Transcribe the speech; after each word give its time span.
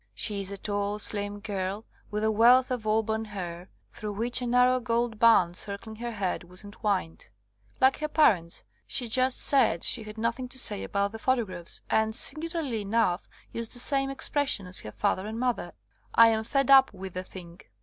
She 0.15 0.39
is 0.39 0.51
a 0.51 0.57
tall, 0.57 0.97
slim 0.97 1.41
girl, 1.41 1.85
with 2.09 2.23
a 2.23 2.31
wealth 2.31 2.71
of 2.71 2.87
auburn 2.87 3.25
hair, 3.25 3.69
through 3.93 4.13
which 4.13 4.41
a 4.41 4.47
narrow 4.47 4.79
gold 4.79 5.19
band, 5.19 5.55
circling 5.55 5.97
her 5.97 6.13
head, 6.13 6.43
was 6.45 6.63
entwined. 6.63 7.29
Like 7.79 7.97
her 7.97 8.07
parents, 8.07 8.63
she 8.87 9.07
just 9.07 9.37
said 9.39 9.83
she 9.83 10.01
had 10.01 10.17
nothing 10.17 10.47
to 10.47 10.57
say 10.57 10.83
about 10.83 11.11
the 11.11 11.19
photographs, 11.19 11.83
and, 11.87 12.15
singularly 12.15 12.81
enough, 12.81 13.29
used 13.51 13.73
the 13.75 13.79
same 13.79 14.09
expres 14.09 14.49
sion 14.49 14.65
as 14.65 14.79
her 14.79 14.91
father 14.91 15.27
and 15.27 15.39
mother— 15.39 15.73
"I 16.15 16.29
am 16.29 16.45
^fed 16.45 16.71
up' 16.71 16.91
with 16.91 17.13
the 17.13 17.23
thing." 17.23 17.61